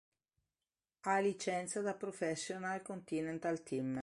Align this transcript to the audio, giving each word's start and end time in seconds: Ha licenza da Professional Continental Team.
Ha 1.01 1.19
licenza 1.19 1.79
da 1.81 1.93
Professional 1.93 2.81
Continental 2.81 3.61
Team. 3.61 3.99